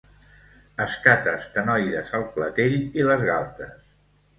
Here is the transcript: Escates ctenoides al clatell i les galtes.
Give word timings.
Escates 0.85 1.47
ctenoides 1.51 2.13
al 2.21 2.27
clatell 2.35 2.79
i 2.83 3.11
les 3.13 3.31
galtes. 3.33 3.83